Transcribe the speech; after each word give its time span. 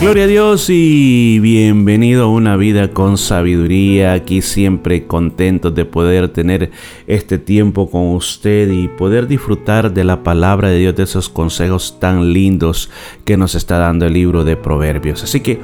Gloria 0.00 0.24
a 0.24 0.28
Dios 0.28 0.70
y 0.70 1.40
bienvenido 1.40 2.24
a 2.24 2.28
una 2.28 2.56
vida 2.56 2.88
con 2.88 3.18
sabiduría. 3.18 4.14
Aquí 4.14 4.40
siempre 4.40 5.06
contentos 5.06 5.74
de 5.74 5.84
poder 5.84 6.30
tener 6.30 6.70
este 7.06 7.36
tiempo 7.36 7.90
con 7.90 8.14
usted 8.14 8.70
y 8.70 8.88
poder 8.88 9.28
disfrutar 9.28 9.92
de 9.92 10.04
la 10.04 10.22
palabra 10.22 10.70
de 10.70 10.78
Dios, 10.78 10.96
de 10.96 11.02
esos 11.02 11.28
consejos 11.28 12.00
tan 12.00 12.32
lindos 12.32 12.88
que 13.26 13.36
nos 13.36 13.54
está 13.54 13.76
dando 13.76 14.06
el 14.06 14.14
libro 14.14 14.42
de 14.42 14.56
Proverbios. 14.56 15.22
Así 15.22 15.40
que 15.40 15.60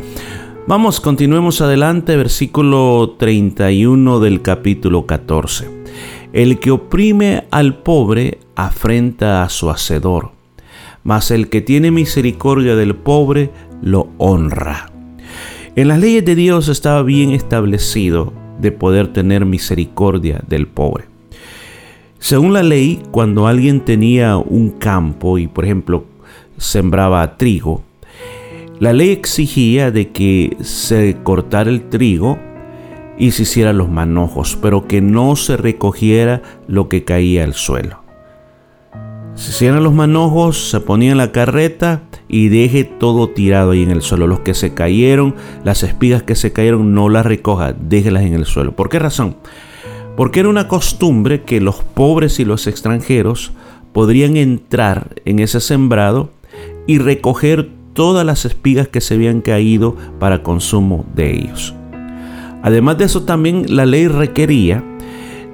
vamos, 0.66 1.00
continuemos 1.00 1.62
adelante, 1.62 2.14
versículo 2.14 3.14
31 3.18 4.20
del 4.20 4.42
capítulo 4.42 5.06
14. 5.06 5.70
El 6.34 6.58
que 6.58 6.72
oprime 6.72 7.46
al 7.50 7.78
pobre 7.78 8.40
afrenta 8.54 9.42
a 9.42 9.48
su 9.48 9.70
hacedor, 9.70 10.35
mas 11.06 11.30
el 11.30 11.48
que 11.48 11.60
tiene 11.60 11.92
misericordia 11.92 12.74
del 12.74 12.96
pobre 12.96 13.50
lo 13.80 14.08
honra. 14.18 14.90
En 15.76 15.86
las 15.86 16.00
leyes 16.00 16.24
de 16.24 16.34
Dios 16.34 16.68
estaba 16.68 17.04
bien 17.04 17.30
establecido 17.30 18.32
de 18.58 18.72
poder 18.72 19.12
tener 19.12 19.46
misericordia 19.46 20.42
del 20.48 20.66
pobre. 20.66 21.04
Según 22.18 22.54
la 22.54 22.64
ley, 22.64 23.00
cuando 23.12 23.46
alguien 23.46 23.82
tenía 23.82 24.36
un 24.36 24.70
campo 24.70 25.38
y 25.38 25.46
por 25.46 25.64
ejemplo 25.64 26.06
sembraba 26.56 27.36
trigo, 27.36 27.84
la 28.80 28.92
ley 28.92 29.10
exigía 29.10 29.92
de 29.92 30.10
que 30.10 30.56
se 30.60 31.18
cortara 31.22 31.70
el 31.70 31.88
trigo 31.88 32.36
y 33.16 33.30
se 33.30 33.44
hicieran 33.44 33.78
los 33.78 33.88
manojos, 33.88 34.58
pero 34.60 34.88
que 34.88 35.00
no 35.00 35.36
se 35.36 35.56
recogiera 35.56 36.42
lo 36.66 36.88
que 36.88 37.04
caía 37.04 37.44
al 37.44 37.54
suelo. 37.54 38.05
Se 39.36 39.50
hicieran 39.50 39.84
los 39.84 39.92
manojos, 39.92 40.70
se 40.70 40.80
ponía 40.80 41.14
la 41.14 41.30
carreta 41.30 42.02
y 42.26 42.48
deje 42.48 42.84
todo 42.84 43.28
tirado 43.28 43.72
ahí 43.72 43.82
en 43.82 43.90
el 43.90 44.00
suelo. 44.00 44.26
Los 44.26 44.40
que 44.40 44.54
se 44.54 44.72
cayeron, 44.72 45.34
las 45.62 45.82
espigas 45.82 46.22
que 46.22 46.34
se 46.34 46.54
cayeron, 46.54 46.94
no 46.94 47.10
las 47.10 47.26
recoja, 47.26 47.74
déjelas 47.74 48.24
en 48.24 48.32
el 48.32 48.46
suelo. 48.46 48.74
¿Por 48.74 48.88
qué 48.88 48.98
razón? 48.98 49.36
Porque 50.16 50.40
era 50.40 50.48
una 50.48 50.68
costumbre 50.68 51.42
que 51.42 51.60
los 51.60 51.76
pobres 51.76 52.40
y 52.40 52.46
los 52.46 52.66
extranjeros 52.66 53.52
podrían 53.92 54.38
entrar 54.38 55.20
en 55.26 55.38
ese 55.38 55.60
sembrado 55.60 56.30
y 56.86 56.98
recoger 56.98 57.68
todas 57.92 58.24
las 58.24 58.46
espigas 58.46 58.88
que 58.88 59.02
se 59.02 59.14
habían 59.14 59.42
caído 59.42 59.96
para 60.18 60.42
consumo 60.42 61.04
de 61.14 61.34
ellos. 61.34 61.74
Además 62.62 62.96
de 62.96 63.04
eso 63.04 63.24
también 63.24 63.66
la 63.68 63.84
ley 63.84 64.08
requería 64.08 64.82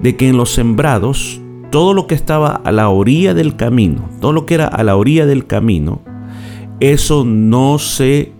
de 0.01 0.17
que 0.17 0.29
en 0.29 0.37
los 0.37 0.53
sembrados 0.53 1.42
todo 1.73 1.95
lo 1.95 2.07
que 2.07 2.15
estaba 2.15 2.61
a 2.65 2.71
la 2.71 2.91
orilla 2.91 3.33
del 3.33 3.57
camino, 3.57 4.07
todo 4.21 4.35
lo 4.35 4.45
que 4.45 4.55
era 4.55 4.67
a 4.67 4.85
la 4.85 4.95
orilla 4.95 5.25
del 5.25 5.47
camino, 5.47 6.03
eso 6.81 7.25
no 7.25 7.79
se 7.79 8.31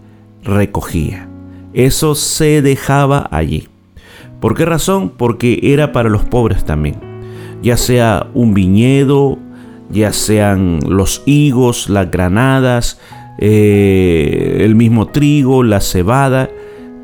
recogía, 0.45 1.31
eso 1.73 2.15
se 2.15 2.61
dejaba 2.61 3.27
allí. 3.31 3.69
¿Por 4.39 4.55
qué 4.55 4.67
razón? 4.67 5.09
Porque 5.17 5.61
era 5.63 5.93
para 5.93 6.11
los 6.11 6.25
pobres 6.25 6.65
también, 6.67 6.97
ya 7.63 7.79
sea 7.79 8.27
un 8.35 8.53
viñedo, 8.53 9.39
ya 9.89 10.13
sean 10.13 10.81
los 10.87 11.23
higos, 11.25 11.89
las 11.89 12.11
granadas, 12.11 13.01
eh, 13.39 14.59
el 14.61 14.75
mismo 14.75 15.07
trigo, 15.07 15.63
la 15.63 15.81
cebada, 15.81 16.51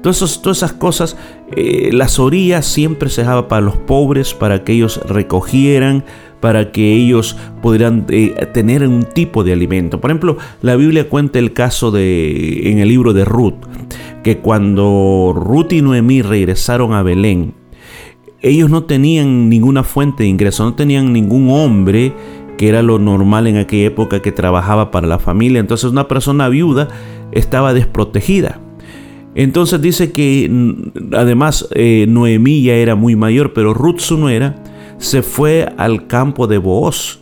todas, 0.03 0.23
esas 0.23 0.73
cosas, 0.73 1.17
eh, 1.57 1.91
las 1.93 2.19
orillas 2.19 2.67
siempre 2.67 3.09
se 3.11 3.23
dejaba 3.23 3.49
para 3.49 3.63
los 3.63 3.77
pobres, 3.77 4.35
para 4.35 4.65
que 4.65 4.73
ellos 4.73 5.01
recogieran, 5.09 6.05
para 6.41 6.71
que 6.73 6.95
ellos 6.95 7.37
pudieran 7.63 8.07
eh, 8.09 8.35
tener 8.53 8.87
un 8.87 9.05
tipo 9.05 9.45
de 9.45 9.53
alimento. 9.53 10.01
Por 10.01 10.11
ejemplo, 10.11 10.37
la 10.63 10.77
Biblia 10.77 11.09
cuenta 11.09 11.39
el 11.39 11.53
caso 11.53 11.91
de 11.91 12.71
en 12.71 12.79
el 12.79 12.89
libro 12.89 13.13
de 13.13 13.25
Ruth, 13.25 13.55
que 14.23 14.39
cuando 14.39 15.33
Ruth 15.35 15.73
y 15.73 15.83
Noemí 15.83 16.23
regresaron 16.23 16.93
a 16.93 17.03
Belén, 17.03 17.55
ellos 18.41 18.71
no 18.71 18.85
tenían 18.85 19.49
ninguna 19.49 19.83
fuente 19.83 20.23
de 20.23 20.29
ingreso, 20.29 20.65
no 20.65 20.75
tenían 20.75 21.13
ningún 21.13 21.51
hombre 21.51 22.13
que 22.57 22.69
era 22.69 22.83
lo 22.83 22.99
normal 22.99 23.47
en 23.47 23.57
aquella 23.57 23.87
época 23.87 24.21
que 24.21 24.33
trabajaba 24.33 24.91
para 24.91 25.07
la 25.07 25.19
familia. 25.19 25.61
Entonces 25.61 25.91
una 25.91 26.09
persona 26.09 26.49
viuda 26.49 26.89
estaba 27.33 27.73
desprotegida. 27.73 28.61
Entonces 29.35 29.81
dice 29.81 30.13
que 30.13 30.49
mm, 30.51 31.15
además 31.15 31.69
eh, 31.75 32.07
Noemí 32.09 32.63
ya 32.63 32.75
era 32.75 32.95
muy 32.95 33.17
mayor, 33.17 33.53
pero 33.53 33.75
Ruth 33.75 33.99
su 33.99 34.17
nuera 34.19 34.63
se 34.99 35.23
fue 35.23 35.73
al 35.77 36.07
campo 36.07 36.47
de 36.47 36.59
Booz 36.59 37.21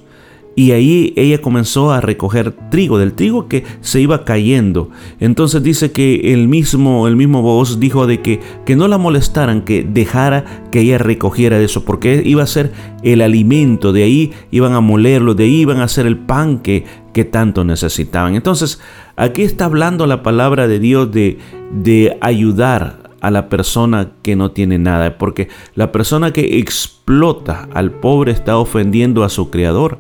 y 0.59 0.73
ahí 0.73 1.13
ella 1.17 1.43
comenzó 1.43 1.93
a 1.93 2.01
recoger 2.01 2.53
trigo, 2.71 2.99
del 2.99 3.13
trigo 3.13 3.47
que 3.47 3.65
se 3.83 4.01
iba 4.01 4.25
cayendo. 4.25 4.89
Entonces 5.21 5.63
dice 5.63 5.93
que 5.93 6.33
el 6.33 6.49
mismo, 6.49 7.07
el 7.07 7.15
mismo 7.15 7.43
Booz 7.43 7.79
dijo 7.79 8.07
de 8.07 8.23
que, 8.23 8.41
que 8.65 8.75
no 8.75 8.89
la 8.89 8.97
molestaran, 8.97 9.63
que 9.63 9.85
dejara 9.85 10.65
que 10.73 10.81
ella 10.81 10.97
recogiera 10.97 11.61
eso, 11.61 11.85
porque 11.85 12.23
iba 12.25 12.43
a 12.43 12.47
ser 12.47 12.73
el 13.03 13.21
alimento, 13.21 13.93
de 13.93 14.05
ahí 14.05 14.33
iban 14.51 14.73
a 14.73 14.81
molerlo, 14.81 15.35
de 15.35 15.45
ahí 15.45 15.57
iban 15.57 15.81
a 15.81 15.85
hacer 15.85 16.07
el 16.07 16.17
pan 16.17 16.61
que, 16.61 16.85
que 17.17 17.25
tanto 17.25 17.65
necesitaban. 17.65 18.35
Entonces, 18.35 18.79
aquí 19.17 19.41
está 19.41 19.65
hablando 19.65 20.07
la 20.07 20.23
palabra 20.23 20.69
de 20.69 20.79
Dios 20.79 21.11
de, 21.11 21.39
de 21.73 22.19
ayudar 22.21 23.11
a 23.23 23.31
la 23.31 23.49
persona 23.49 24.11
que 24.21 24.37
no 24.37 24.51
tiene 24.51 24.79
nada, 24.79 25.17
porque 25.17 25.49
la 25.75 25.93
persona 25.93 26.35
que 26.35 26.59
explota 26.59 27.71
al 27.73 27.91
pobre 27.91 28.33
está 28.33 28.59
ofendiendo 28.59 29.25
a 29.25 29.31
su 29.31 29.49
creador. 29.49 29.99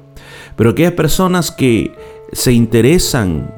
Pero 0.56 0.68
aquellas 0.68 0.92
personas 0.92 1.50
que 1.50 1.96
se 2.32 2.52
interesan 2.52 3.50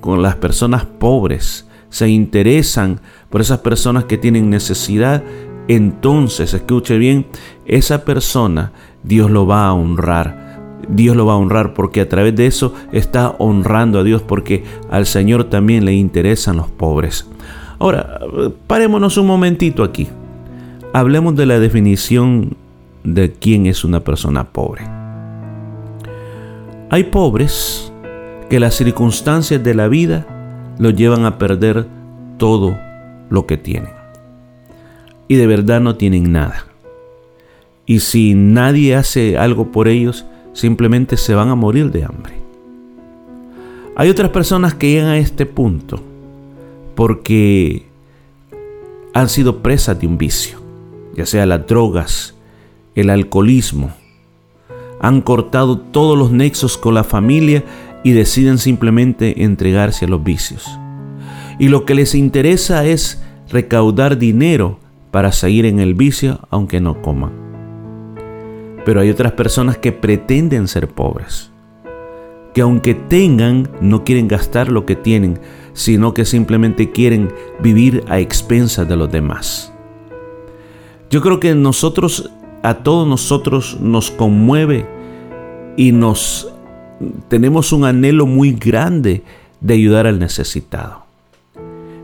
con 0.00 0.20
las 0.20 0.34
personas 0.34 0.84
pobres, 0.84 1.68
se 1.90 2.08
interesan 2.08 3.00
por 3.30 3.40
esas 3.40 3.60
personas 3.60 4.06
que 4.06 4.18
tienen 4.18 4.50
necesidad, 4.50 5.22
entonces, 5.68 6.52
escuche 6.52 6.98
bien, 6.98 7.26
esa 7.64 8.04
persona 8.04 8.72
Dios 9.04 9.30
lo 9.30 9.46
va 9.46 9.66
a 9.66 9.72
honrar. 9.72 10.43
Dios 10.88 11.16
lo 11.16 11.26
va 11.26 11.34
a 11.34 11.36
honrar 11.36 11.74
porque 11.74 12.00
a 12.00 12.08
través 12.08 12.34
de 12.36 12.46
eso 12.46 12.74
está 12.92 13.34
honrando 13.38 13.98
a 13.98 14.04
Dios 14.04 14.22
porque 14.22 14.64
al 14.90 15.06
Señor 15.06 15.44
también 15.44 15.84
le 15.84 15.94
interesan 15.94 16.56
los 16.56 16.68
pobres. 16.68 17.28
Ahora, 17.78 18.20
parémonos 18.66 19.16
un 19.16 19.26
momentito 19.26 19.82
aquí. 19.82 20.08
Hablemos 20.92 21.34
de 21.36 21.46
la 21.46 21.58
definición 21.58 22.56
de 23.02 23.32
quién 23.32 23.66
es 23.66 23.84
una 23.84 24.00
persona 24.00 24.44
pobre. 24.44 24.86
Hay 26.90 27.04
pobres 27.04 27.92
que 28.48 28.60
las 28.60 28.74
circunstancias 28.74 29.62
de 29.62 29.74
la 29.74 29.88
vida 29.88 30.26
los 30.78 30.94
llevan 30.94 31.24
a 31.24 31.38
perder 31.38 31.86
todo 32.38 32.76
lo 33.30 33.46
que 33.46 33.56
tienen. 33.56 33.90
Y 35.28 35.36
de 35.36 35.46
verdad 35.46 35.80
no 35.80 35.96
tienen 35.96 36.32
nada. 36.32 36.66
Y 37.86 38.00
si 38.00 38.34
nadie 38.34 38.94
hace 38.94 39.36
algo 39.36 39.72
por 39.72 39.88
ellos, 39.88 40.24
simplemente 40.54 41.18
se 41.18 41.34
van 41.34 41.50
a 41.50 41.54
morir 41.54 41.90
de 41.90 42.04
hambre. 42.04 42.34
Hay 43.96 44.08
otras 44.08 44.30
personas 44.30 44.74
que 44.74 44.90
llegan 44.90 45.10
a 45.10 45.18
este 45.18 45.44
punto 45.44 46.00
porque 46.94 47.86
han 49.12 49.28
sido 49.28 49.62
presas 49.62 50.00
de 50.00 50.06
un 50.06 50.16
vicio, 50.16 50.58
ya 51.14 51.26
sea 51.26 51.44
las 51.46 51.66
drogas, 51.66 52.34
el 52.94 53.10
alcoholismo. 53.10 53.92
Han 55.00 55.20
cortado 55.20 55.78
todos 55.78 56.16
los 56.16 56.32
nexos 56.32 56.78
con 56.78 56.94
la 56.94 57.04
familia 57.04 57.62
y 58.02 58.12
deciden 58.12 58.58
simplemente 58.58 59.44
entregarse 59.44 60.06
a 60.06 60.08
los 60.08 60.24
vicios. 60.24 60.66
Y 61.58 61.68
lo 61.68 61.84
que 61.84 61.94
les 61.94 62.14
interesa 62.14 62.84
es 62.86 63.22
recaudar 63.48 64.18
dinero 64.18 64.80
para 65.10 65.30
seguir 65.30 65.66
en 65.66 65.78
el 65.78 65.94
vicio 65.94 66.40
aunque 66.50 66.80
no 66.80 67.00
coman. 67.02 67.43
Pero 68.84 69.00
hay 69.00 69.10
otras 69.10 69.32
personas 69.32 69.78
que 69.78 69.92
pretenden 69.92 70.68
ser 70.68 70.88
pobres, 70.88 71.50
que 72.52 72.60
aunque 72.60 72.94
tengan, 72.94 73.70
no 73.80 74.04
quieren 74.04 74.28
gastar 74.28 74.70
lo 74.70 74.84
que 74.86 74.96
tienen, 74.96 75.40
sino 75.72 76.14
que 76.14 76.24
simplemente 76.24 76.90
quieren 76.90 77.32
vivir 77.60 78.04
a 78.08 78.20
expensas 78.20 78.88
de 78.88 78.96
los 78.96 79.10
demás. 79.10 79.72
Yo 81.10 81.20
creo 81.20 81.40
que 81.40 81.54
nosotros, 81.54 82.30
a 82.62 82.74
todos 82.74 83.06
nosotros 83.06 83.78
nos 83.80 84.10
conmueve 84.10 84.86
y 85.76 85.92
nos 85.92 86.52
tenemos 87.28 87.72
un 87.72 87.84
anhelo 87.84 88.26
muy 88.26 88.52
grande 88.52 89.22
de 89.60 89.74
ayudar 89.74 90.06
al 90.06 90.18
necesitado. 90.18 91.04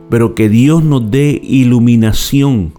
Pero 0.09 0.35
que 0.35 0.49
Dios 0.49 0.83
nos 0.83 1.11
dé 1.11 1.41
iluminación 1.43 2.73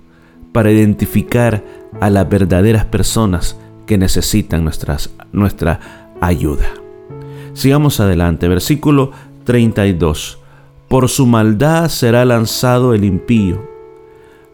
para 0.51 0.71
identificar 0.71 1.63
a 1.99 2.09
las 2.09 2.27
verdaderas 2.27 2.85
personas 2.85 3.57
necesitan 3.97 4.63
nuestras, 4.63 5.09
nuestra 5.31 6.11
ayuda. 6.21 6.67
Sigamos 7.53 7.99
adelante, 7.99 8.47
versículo 8.47 9.11
32. 9.43 10.39
Por 10.87 11.09
su 11.09 11.25
maldad 11.25 11.89
será 11.89 12.25
lanzado 12.25 12.93
el 12.93 13.03
impío, 13.03 13.65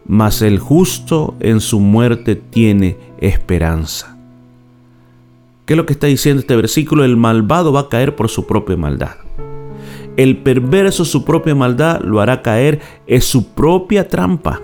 mas 0.06 0.42
el 0.42 0.58
justo 0.58 1.34
en 1.40 1.60
su 1.60 1.80
muerte 1.80 2.36
tiene 2.36 2.96
esperanza. 3.20 4.16
¿Qué 5.66 5.74
es 5.74 5.76
lo 5.76 5.84
que 5.84 5.92
está 5.92 6.06
diciendo 6.06 6.40
este 6.40 6.56
versículo? 6.56 7.04
El 7.04 7.16
malvado 7.16 7.72
va 7.72 7.80
a 7.80 7.88
caer 7.88 8.16
por 8.16 8.30
su 8.30 8.46
propia 8.46 8.76
maldad. 8.76 9.16
El 10.16 10.38
perverso 10.38 11.04
su 11.04 11.24
propia 11.24 11.54
maldad 11.54 12.00
lo 12.02 12.20
hará 12.20 12.40
caer 12.40 12.80
en 13.06 13.20
su 13.20 13.48
propia 13.48 14.08
trampa. 14.08 14.62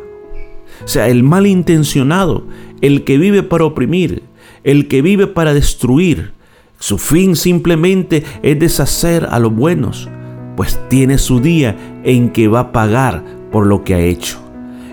O 0.82 0.88
sea, 0.88 1.08
el 1.08 1.22
malintencionado, 1.22 2.46
el 2.80 3.04
que 3.04 3.18
vive 3.18 3.42
para 3.42 3.64
oprimir, 3.64 4.22
el 4.64 4.88
que 4.88 5.02
vive 5.02 5.26
para 5.26 5.55
destruir, 5.55 6.32
su 6.78 6.99
fin 6.99 7.37
simplemente 7.37 8.25
es 8.43 8.58
deshacer 8.58 9.28
a 9.31 9.38
los 9.38 9.55
buenos, 9.55 10.08
pues 10.56 10.81
tiene 10.88 11.19
su 11.19 11.40
día 11.40 11.76
en 12.02 12.31
que 12.31 12.49
va 12.49 12.61
a 12.61 12.72
pagar 12.72 13.25
por 13.52 13.66
lo 13.66 13.84
que 13.84 13.94
ha 13.94 14.00
hecho. 14.00 14.40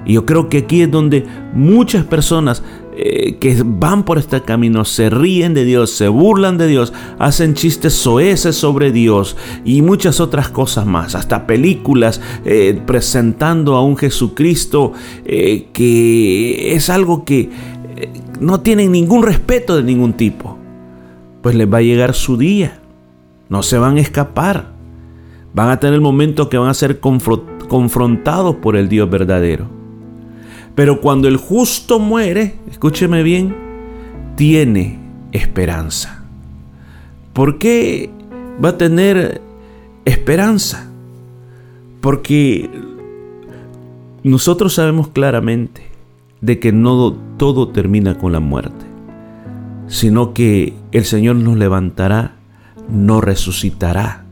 Y 0.06 0.14
yo 0.14 0.26
creo 0.26 0.50
que 0.50 0.60
aquí 0.60 0.82
es 0.82 0.92
donde 0.92 1.26
muchas 1.54 2.06
personas 2.06 2.64
eh, 2.94 3.38
que 3.40 3.62
van 3.66 4.04
por 4.04 4.18
este 4.18 4.42
camino 4.42 4.84
se 4.84 5.10
ríen 5.10 5.54
de 5.54 5.64
Dios, 5.64 5.92
se 5.92 6.08
burlan 6.08 6.58
de 6.58 6.68
Dios, 6.68 6.92
hacen 7.20 7.54
chistes 7.54 7.94
soeces 7.94 8.56
sobre 8.56 8.92
Dios 8.92 9.38
y 9.64 9.82
muchas 9.82 10.20
otras 10.20 10.50
cosas 10.50 10.86
más, 10.86 11.16
hasta 11.16 11.48
películas 11.48 12.20
eh, 12.44 12.80
presentando 12.86 13.76
a 13.76 13.84
un 13.84 13.96
Jesucristo 13.96 14.92
eh, 15.24 15.68
que 15.72 16.74
es 16.74 16.90
algo 16.90 17.24
que 17.24 17.50
no 18.42 18.62
tienen 18.62 18.92
ningún 18.92 19.24
respeto 19.24 19.78
de 19.78 19.84
ningún 19.84 20.14
tipo. 20.14 20.58
Pues 21.42 21.56
les 21.56 21.72
va 21.72 21.78
a 21.78 21.84
llegar 21.84 22.14
su 22.14 22.38
día, 22.38 22.80
no 23.50 23.62
se 23.64 23.78
van 23.78 23.98
a 23.98 24.02
escapar, 24.02 24.72
van 25.54 25.70
a 25.70 25.80
tener 25.80 25.94
el 25.94 26.02
momento 26.02 26.50
que 26.50 26.58
van 26.58 26.70
a 26.70 26.74
ser 26.74 27.00
confrontados 27.00 28.56
por 28.56 28.76
el 28.76 28.90
Dios 28.90 29.10
verdadero. 29.10 29.68
Pero 30.74 31.02
cuando 31.02 31.28
el 31.28 31.38
justo 31.38 32.00
muere, 32.00 32.56
escúcheme 32.70 33.22
bien, 33.22 33.56
tiene 34.36 35.00
esperanza. 35.32 36.24
¿Por 37.34 37.60
qué 37.60 38.10
va 38.64 38.70
a 38.70 38.78
tener 38.78 39.40
esperanza? 40.06 40.90
Porque 42.02 42.70
nosotros 44.24 44.74
sabemos 44.74 45.10
claramente 45.10 45.91
de 46.42 46.60
que 46.60 46.72
no 46.72 47.14
todo 47.38 47.70
termina 47.70 48.18
con 48.18 48.32
la 48.32 48.40
muerte, 48.40 48.86
sino 49.88 50.34
que 50.34 50.74
el 50.92 51.06
Señor 51.06 51.36
nos 51.38 51.56
levantará, 51.58 52.36
nos 52.90 53.24
resucitará. 53.24 54.26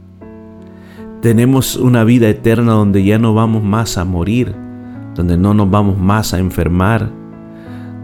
Tenemos 1.21 1.75
una 1.75 2.03
vida 2.03 2.27
eterna 2.29 2.73
donde 2.73 3.03
ya 3.03 3.19
no 3.19 3.33
vamos 3.33 3.63
más 3.63 3.97
a 3.97 4.06
morir, 4.06 4.56
donde 5.15 5.38
no 5.38 5.53
nos 5.53 5.69
vamos 5.69 5.97
más 5.97 6.33
a 6.33 6.39
enfermar, 6.39 7.11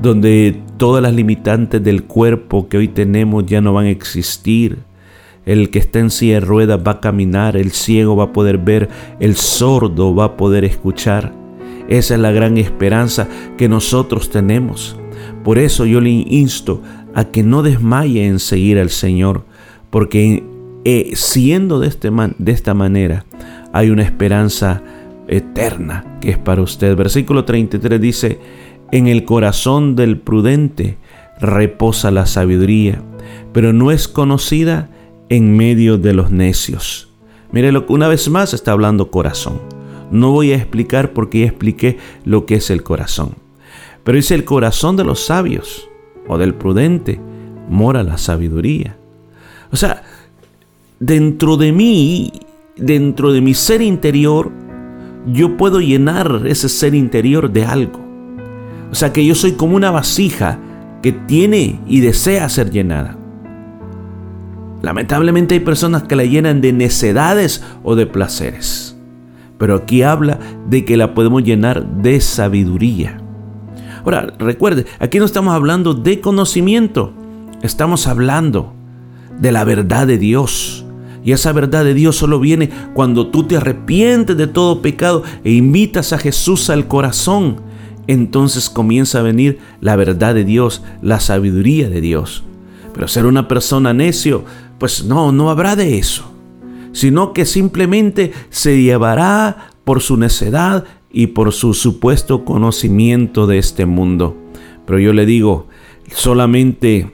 donde 0.02 0.62
todas 0.78 1.02
las 1.02 1.14
limitantes 1.14 1.84
del 1.84 2.04
cuerpo 2.04 2.68
que 2.68 2.78
hoy 2.78 2.88
tenemos 2.90 3.46
ya 3.46 3.62
no 3.62 3.74
van 3.74 3.86
a 3.86 3.92
existir. 3.92 4.80
El 5.46 5.70
que 5.70 5.80
está 5.80 6.00
en 6.00 6.10
silla 6.10 6.36
de 6.36 6.40
ruedas 6.42 6.80
va 6.86 6.94
a 6.94 7.00
caminar, 7.00 7.56
el 7.56 7.72
ciego 7.72 8.16
va 8.16 8.26
a 8.26 8.34
poder 8.34 8.58
ver, 8.58 8.90
el 9.20 9.36
sordo 9.36 10.14
va 10.14 10.26
a 10.26 10.38
poder 10.38 10.66
escuchar. 10.66 11.45
Esa 11.88 12.16
es 12.16 12.20
la 12.20 12.32
gran 12.32 12.58
esperanza 12.58 13.28
que 13.58 13.70
nosotros 13.70 14.30
tenemos. 14.30 14.98
Por 15.44 15.60
eso 15.60 15.86
yo 15.86 16.02
le 16.02 16.10
insto 16.10 16.82
a 17.14 17.26
que 17.26 17.44
no 17.44 17.64
desmaye 17.64 18.26
en 18.26 18.40
seguir 18.40 18.80
al 18.80 18.90
Señor, 18.90 19.46
porque 19.90 20.44
eh, 20.84 21.12
siendo 21.16 21.80
de, 21.80 21.88
este 21.88 22.12
de 22.12 22.52
esta 22.52 22.74
manera 22.74 23.26
hay 23.74 23.90
una 23.90 24.04
esperanza 24.04 24.82
eterna 25.28 26.18
que 26.22 26.32
es 26.32 26.38
para 26.38 26.62
usted. 26.62 26.96
Versículo 26.96 27.46
33 27.46 28.02
dice, 28.02 28.40
en 28.92 29.08
el 29.08 29.26
corazón 29.26 29.96
del 29.96 30.18
prudente 30.18 30.98
reposa 31.40 32.12
la 32.12 32.26
sabiduría, 32.26 33.02
pero 33.54 33.74
no 33.74 33.92
es 33.92 34.08
conocida 34.08 34.90
en 35.30 35.56
medio 35.56 35.98
de 35.98 36.14
los 36.14 36.32
necios. 36.32 37.10
Mire, 37.52 37.72
lo, 37.72 37.86
una 37.90 38.08
vez 38.08 38.30
más 38.30 38.54
está 38.54 38.72
hablando 38.72 39.10
corazón. 39.12 39.60
No 40.12 40.32
voy 40.32 40.52
a 40.52 40.56
explicar 40.56 41.14
porque 41.14 41.40
ya 41.40 41.46
expliqué 41.48 41.98
lo 42.24 42.46
que 42.46 42.56
es 42.56 42.70
el 42.70 42.84
corazón. 42.84 43.36
Pero 44.04 44.18
dice 44.18 44.36
el 44.36 44.46
corazón 44.46 44.96
de 44.98 45.04
los 45.04 45.26
sabios 45.26 45.90
o 46.28 46.38
del 46.38 46.54
prudente 46.54 47.20
mora 47.70 48.04
la 48.04 48.18
sabiduría. 48.18 48.98
O 49.72 49.76
sea, 49.76 50.04
dentro 51.00 51.58
de 51.58 51.72
mí, 51.72 52.32
dentro 52.78 53.34
de 53.34 53.42
mi 53.42 53.54
ser 53.54 53.82
interior, 53.82 54.52
yo 55.26 55.58
puedo 55.58 55.80
llenar 55.82 56.44
ese 56.46 56.70
ser 56.70 56.94
interior 56.94 57.52
de 57.52 57.66
algo. 57.66 58.00
O 58.92 58.96
sea 58.96 59.12
que 59.12 59.26
yo 59.26 59.36
soy 59.36 59.54
como 59.54 59.76
una 59.76 59.92
vasija 59.92 60.60
que 61.02 61.12
tiene 61.12 61.80
y 61.88 62.00
desea 62.00 62.48
ser 62.50 62.70
llenada. 62.70 63.18
Lamentablemente 64.82 65.56
hay 65.56 65.62
personas 65.62 66.04
que 66.04 66.16
la 66.16 66.26
llenan 66.26 66.62
de 66.62 66.72
necedades 66.72 67.64
o 67.84 67.96
de 67.96 68.06
placeres. 68.06 68.95
Pero 69.66 69.78
aquí 69.78 70.04
habla 70.04 70.38
de 70.70 70.86
que 70.86 70.96
la 70.96 71.16
podemos 71.16 71.42
llenar 71.42 72.04
de 72.04 72.22
sabiduría. 72.22 73.18
Ahora, 74.04 74.32
recuerde, 74.38 74.86
aquí 75.00 75.18
no 75.18 75.26
estamos 75.26 75.56
hablando 75.56 75.96
de 75.96 76.22
conocimiento, 76.22 77.14
estamos 77.64 78.06
hablando 78.06 78.76
de 79.40 79.52
la 79.52 79.64
verdad 79.64 80.06
de 80.06 80.20
Dios 80.20 80.86
y 81.24 81.32
esa 81.32 81.52
verdad 81.52 81.84
de 81.84 81.96
Dios 81.96 82.16
solo 82.16 82.40
viene 82.40 82.70
cuando 82.94 83.32
tú 83.32 83.46
te 83.46 83.58
arrepientes 83.58 84.38
de 84.38 84.46
todo 84.46 84.84
pecado 84.84 85.24
e 85.44 85.54
invitas 85.54 86.14
a 86.14 86.20
Jesús 86.20 86.70
al 86.70 86.88
corazón. 86.88 87.62
Entonces 88.06 88.70
comienza 88.70 89.18
a 89.18 89.24
venir 89.24 89.58
la 89.82 89.96
verdad 89.96 90.36
de 90.36 90.44
Dios, 90.44 90.84
la 91.02 91.20
sabiduría 91.20 91.90
de 91.90 92.02
Dios. 92.02 92.44
Pero 92.94 93.08
ser 93.08 93.26
una 93.26 93.48
persona 93.48 93.96
necio, 93.96 94.46
pues 94.78 95.06
no, 95.06 95.32
no 95.32 95.50
habrá 95.50 95.76
de 95.76 95.98
eso. 95.98 96.35
Sino 96.96 97.34
que 97.34 97.46
simplemente 97.46 98.32
se 98.50 98.82
llevará 98.82 99.72
por 99.84 100.02
su 100.02 100.16
necedad 100.16 100.86
y 101.12 101.28
por 101.28 101.52
su 101.52 101.74
supuesto 101.74 102.46
conocimiento 102.46 103.48
de 103.48 103.58
este 103.58 103.86
mundo. 103.86 104.38
Pero 104.86 105.00
yo 105.00 105.12
le 105.12 105.26
digo, 105.26 105.68
solamente 106.14 107.12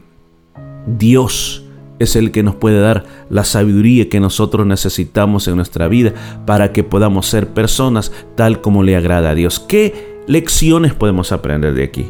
Dios 0.86 1.66
es 1.98 2.16
el 2.16 2.32
que 2.32 2.44
nos 2.44 2.56
puede 2.56 2.80
dar 2.80 3.06
la 3.30 3.44
sabiduría 3.44 4.08
que 4.08 4.20
nosotros 4.20 4.68
necesitamos 4.68 5.48
en 5.48 5.56
nuestra 5.56 5.88
vida 5.88 6.14
para 6.46 6.74
que 6.74 6.84
podamos 6.84 7.28
ser 7.28 7.48
personas 7.50 8.12
tal 8.36 8.62
como 8.62 8.84
le 8.84 8.96
agrada 8.96 9.32
a 9.32 9.36
Dios. 9.36 9.60
¿Qué 9.60 10.22
lecciones 10.28 10.94
podemos 10.94 11.32
aprender 11.32 11.74
de 11.74 11.84
aquí? 11.84 12.06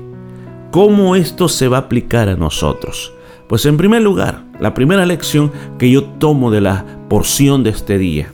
¿Cómo 0.72 1.16
esto 1.16 1.50
se 1.50 1.68
va 1.68 1.78
a 1.78 1.82
aplicar 1.82 2.30
a 2.30 2.36
nosotros? 2.36 3.14
Pues 3.50 3.66
en 3.66 3.76
primer 3.76 4.02
lugar, 4.02 4.46
la 4.62 4.74
primera 4.74 5.06
lección 5.06 5.52
que 5.78 5.92
yo 5.92 6.06
tomo 6.06 6.52
de 6.52 6.62
la 6.62 7.01
porción 7.12 7.62
de 7.62 7.72
este 7.72 7.98
día 7.98 8.32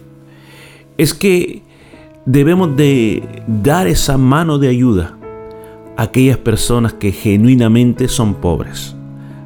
es 1.00 1.16
que 1.16 1.64
debemos 2.28 2.78
de 2.78 3.44
dar 3.48 3.88
esa 3.88 4.20
mano 4.20 4.60
de 4.60 4.68
ayuda 4.68 5.18
a 5.98 6.04
aquellas 6.04 6.38
personas 6.38 6.94
que 6.94 7.12
genuinamente 7.12 8.08
son 8.08 8.36
pobres, 8.36 8.96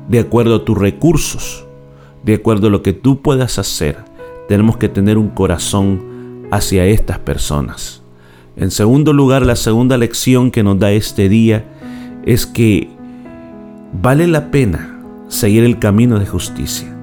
de 0.10 0.20
acuerdo 0.20 0.56
a 0.56 0.66
tus 0.66 0.78
recursos, 0.78 1.66
de 2.26 2.34
acuerdo 2.34 2.68
a 2.68 2.72
lo 2.72 2.84
que 2.84 2.92
tú 2.92 3.22
puedas 3.22 3.58
hacer, 3.58 4.00
tenemos 4.50 4.76
que 4.76 4.90
tener 4.90 5.18
un 5.18 5.30
corazón 5.30 6.50
hacia 6.52 6.86
estas 6.86 7.18
personas. 7.20 8.04
En 8.58 8.70
segundo 8.70 9.14
lugar, 9.14 9.46
la 9.46 9.56
segunda 9.56 9.98
lección 9.98 10.52
que 10.52 10.62
nos 10.62 10.78
da 10.78 10.92
este 10.92 11.30
día 11.30 11.64
es 12.26 12.46
que 12.46 12.90
vale 13.94 14.28
la 14.28 14.52
pena 14.52 15.00
seguir 15.30 15.64
el 15.64 15.80
camino 15.80 16.20
de 16.20 16.26
justicia. 16.26 17.01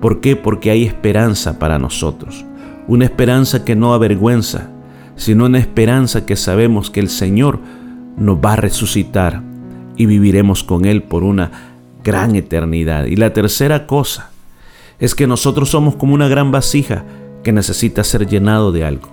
¿Por 0.00 0.20
qué? 0.20 0.36
Porque 0.36 0.70
hay 0.70 0.84
esperanza 0.84 1.58
para 1.58 1.78
nosotros. 1.78 2.44
Una 2.86 3.04
esperanza 3.04 3.64
que 3.64 3.76
no 3.76 3.94
avergüenza, 3.94 4.70
sino 5.16 5.46
una 5.46 5.58
esperanza 5.58 6.24
que 6.24 6.36
sabemos 6.36 6.90
que 6.90 7.00
el 7.00 7.08
Señor 7.08 7.58
nos 8.16 8.38
va 8.38 8.54
a 8.54 8.56
resucitar 8.56 9.42
y 9.96 10.06
viviremos 10.06 10.62
con 10.62 10.84
Él 10.84 11.02
por 11.02 11.24
una 11.24 11.50
gran 12.04 12.36
eternidad. 12.36 13.06
Y 13.06 13.16
la 13.16 13.32
tercera 13.32 13.86
cosa 13.86 14.30
es 14.98 15.14
que 15.14 15.26
nosotros 15.26 15.70
somos 15.70 15.96
como 15.96 16.14
una 16.14 16.28
gran 16.28 16.50
vasija 16.50 17.04
que 17.42 17.52
necesita 17.52 18.04
ser 18.04 18.26
llenado 18.26 18.72
de 18.72 18.84
algo. 18.84 19.08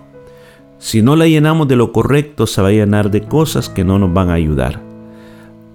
Si 0.78 1.02
no 1.02 1.16
la 1.16 1.28
llenamos 1.28 1.68
de 1.68 1.76
lo 1.76 1.92
correcto, 1.92 2.48
se 2.48 2.62
va 2.62 2.68
a 2.68 2.72
llenar 2.72 3.10
de 3.10 3.22
cosas 3.22 3.70
que 3.70 3.84
no 3.84 3.98
nos 3.98 4.14
van 4.14 4.30
a 4.30 4.34
ayudar. 4.34 4.82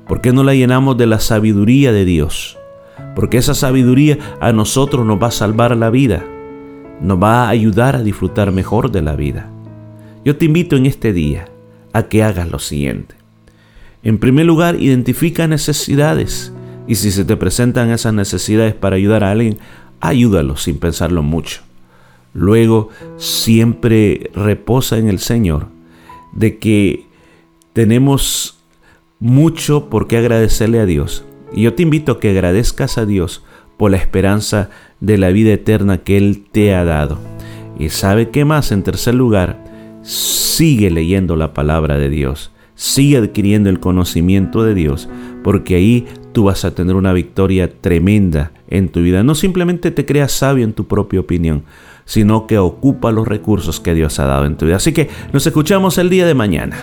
¿Por 0.06 0.20
qué 0.20 0.32
no 0.32 0.44
la 0.44 0.54
llenamos 0.54 0.96
de 0.96 1.06
la 1.06 1.20
sabiduría 1.20 1.92
de 1.92 2.04
Dios? 2.04 2.59
Porque 3.14 3.38
esa 3.38 3.54
sabiduría 3.54 4.18
a 4.40 4.52
nosotros 4.52 5.06
nos 5.06 5.22
va 5.22 5.28
a 5.28 5.32
salvar 5.32 5.76
la 5.76 5.90
vida, 5.90 6.24
nos 7.00 7.22
va 7.22 7.44
a 7.44 7.48
ayudar 7.48 7.96
a 7.96 8.02
disfrutar 8.02 8.52
mejor 8.52 8.90
de 8.90 9.02
la 9.02 9.16
vida. 9.16 9.50
Yo 10.24 10.36
te 10.36 10.44
invito 10.44 10.76
en 10.76 10.86
este 10.86 11.12
día 11.12 11.46
a 11.92 12.04
que 12.04 12.22
hagas 12.22 12.50
lo 12.50 12.58
siguiente. 12.58 13.14
En 14.02 14.18
primer 14.18 14.46
lugar, 14.46 14.76
identifica 14.80 15.46
necesidades 15.46 16.52
y 16.86 16.94
si 16.94 17.10
se 17.10 17.24
te 17.24 17.36
presentan 17.36 17.90
esas 17.90 18.14
necesidades 18.14 18.74
para 18.74 18.96
ayudar 18.96 19.24
a 19.24 19.30
alguien, 19.30 19.58
ayúdalo 20.00 20.56
sin 20.56 20.78
pensarlo 20.78 21.22
mucho. 21.22 21.60
Luego, 22.32 22.88
siempre 23.16 24.30
reposa 24.34 24.98
en 24.98 25.08
el 25.08 25.18
Señor 25.18 25.66
de 26.32 26.58
que 26.58 27.06
tenemos 27.72 28.58
mucho 29.18 29.90
por 29.90 30.06
qué 30.06 30.16
agradecerle 30.16 30.80
a 30.80 30.86
Dios. 30.86 31.24
Y 31.52 31.62
yo 31.62 31.74
te 31.74 31.82
invito 31.82 32.12
a 32.12 32.20
que 32.20 32.30
agradezcas 32.30 32.98
a 32.98 33.06
Dios 33.06 33.42
por 33.76 33.90
la 33.90 33.96
esperanza 33.96 34.70
de 35.00 35.18
la 35.18 35.30
vida 35.30 35.52
eterna 35.52 35.98
que 35.98 36.16
Él 36.16 36.44
te 36.50 36.74
ha 36.74 36.84
dado. 36.84 37.18
Y 37.78 37.88
sabe 37.88 38.28
qué 38.28 38.44
más, 38.44 38.72
en 38.72 38.82
tercer 38.82 39.14
lugar, 39.14 39.64
sigue 40.02 40.90
leyendo 40.90 41.36
la 41.36 41.54
palabra 41.54 41.96
de 41.96 42.10
Dios. 42.10 42.52
Sigue 42.74 43.18
adquiriendo 43.18 43.68
el 43.68 43.80
conocimiento 43.80 44.64
de 44.64 44.74
Dios, 44.74 45.08
porque 45.42 45.76
ahí 45.76 46.06
tú 46.32 46.44
vas 46.44 46.64
a 46.64 46.74
tener 46.74 46.94
una 46.94 47.12
victoria 47.12 47.70
tremenda 47.80 48.52
en 48.68 48.88
tu 48.88 49.02
vida. 49.02 49.22
No 49.22 49.34
simplemente 49.34 49.90
te 49.90 50.06
creas 50.06 50.32
sabio 50.32 50.64
en 50.64 50.72
tu 50.72 50.86
propia 50.86 51.20
opinión, 51.20 51.64
sino 52.04 52.46
que 52.46 52.58
ocupa 52.58 53.12
los 53.12 53.28
recursos 53.28 53.80
que 53.80 53.94
Dios 53.94 54.18
ha 54.18 54.26
dado 54.26 54.46
en 54.46 54.56
tu 54.56 54.66
vida. 54.66 54.76
Así 54.76 54.92
que 54.92 55.08
nos 55.32 55.46
escuchamos 55.46 55.98
el 55.98 56.10
día 56.10 56.26
de 56.26 56.34
mañana. 56.34 56.82